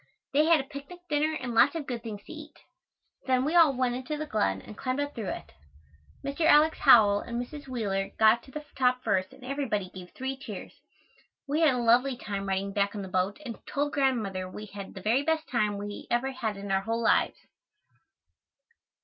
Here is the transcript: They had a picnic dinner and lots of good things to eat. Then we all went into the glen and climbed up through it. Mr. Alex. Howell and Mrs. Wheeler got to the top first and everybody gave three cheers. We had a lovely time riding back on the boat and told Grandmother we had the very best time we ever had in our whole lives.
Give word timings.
They 0.33 0.45
had 0.45 0.59
a 0.59 0.63
picnic 0.63 1.01
dinner 1.11 1.35
and 1.39 1.53
lots 1.53 1.75
of 1.75 1.85
good 1.85 2.01
things 2.01 2.23
to 2.23 2.33
eat. 2.33 2.57
Then 3.27 3.45
we 3.45 3.53
all 3.55 3.71
went 3.75 3.93
into 3.93 4.17
the 4.17 4.25
glen 4.25 4.59
and 4.63 4.75
climbed 4.75 4.99
up 4.99 5.13
through 5.13 5.29
it. 5.29 5.51
Mr. 6.25 6.43
Alex. 6.47 6.79
Howell 6.79 7.19
and 7.19 7.39
Mrs. 7.39 7.67
Wheeler 7.67 8.09
got 8.17 8.41
to 8.41 8.49
the 8.51 8.65
top 8.75 9.03
first 9.03 9.31
and 9.31 9.45
everybody 9.45 9.91
gave 9.91 10.09
three 10.09 10.35
cheers. 10.35 10.73
We 11.47 11.61
had 11.61 11.75
a 11.75 11.77
lovely 11.77 12.17
time 12.17 12.47
riding 12.49 12.73
back 12.73 12.95
on 12.95 13.03
the 13.03 13.09
boat 13.09 13.37
and 13.45 13.59
told 13.67 13.93
Grandmother 13.93 14.49
we 14.49 14.65
had 14.65 14.95
the 14.95 15.01
very 15.01 15.21
best 15.21 15.47
time 15.47 15.77
we 15.77 16.07
ever 16.09 16.31
had 16.31 16.57
in 16.57 16.71
our 16.71 16.81
whole 16.81 17.03
lives. 17.03 17.37